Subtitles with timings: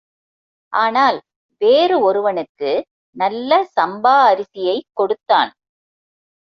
[0.73, 1.17] ஆனால்
[1.61, 2.71] வேறு ஒருவனுக்கு
[3.15, 5.51] நல்ல சம்பா அரிசியைக் கொடுத்தான்.